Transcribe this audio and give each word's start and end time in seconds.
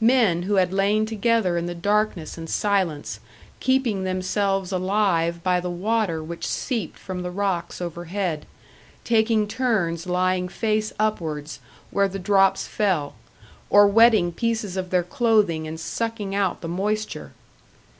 Men 0.00 0.44
who 0.44 0.54
had 0.54 0.72
lain 0.72 1.04
together 1.04 1.58
in 1.58 1.66
the 1.66 1.74
darkness 1.74 2.38
and 2.38 2.48
silence, 2.48 3.20
keeping 3.60 4.02
themselves 4.02 4.72
alive 4.72 5.42
by 5.42 5.60
the 5.60 5.68
water 5.68 6.24
which 6.24 6.46
seeped 6.46 6.98
from 6.98 7.20
the 7.22 7.30
rocks 7.30 7.82
overhead, 7.82 8.46
taking 9.04 9.46
turns 9.46 10.06
lying 10.06 10.48
face 10.48 10.94
upwards 10.98 11.60
where 11.90 12.08
the 12.08 12.18
drops 12.18 12.66
fell, 12.66 13.14
or 13.68 13.86
wetting 13.86 14.32
pieces 14.32 14.78
of 14.78 14.88
their 14.88 15.02
clothing 15.02 15.68
and 15.68 15.78
sucking 15.78 16.34
out 16.34 16.62
the 16.62 16.68
moisture! 16.68 17.32